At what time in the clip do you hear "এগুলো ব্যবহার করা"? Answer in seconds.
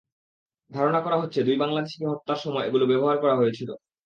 2.67-3.35